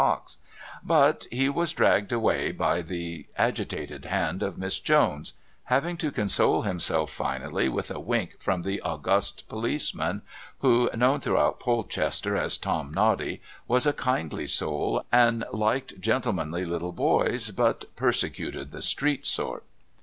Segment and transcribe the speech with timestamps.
[0.01, 0.39] box;
[0.83, 5.33] but he was dragged away by the agitated hand of Miss Jones,
[5.65, 10.23] having to console himself finally with a wink from the august policeman,
[10.61, 16.93] who, known throughout Polchester as Tom Noddy, was a kindly soul and liked gentlemanly little
[16.93, 19.63] boys, but persecuted the street sort.